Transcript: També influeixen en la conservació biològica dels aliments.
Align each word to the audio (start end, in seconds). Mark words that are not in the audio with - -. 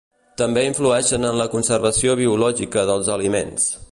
També 0.41 0.61
influeixen 0.67 1.27
en 1.31 1.37
la 1.41 1.47
conservació 1.51 2.17
biològica 2.23 2.89
dels 2.93 3.13
aliments. 3.19 3.71